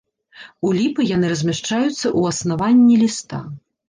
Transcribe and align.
У 0.69 0.69
ліпы 0.77 1.03
яны 1.09 1.29
размяшчаюцца 1.33 1.93
ў 1.97 2.21
аснаванні 2.31 2.95
ліста. 3.03 3.43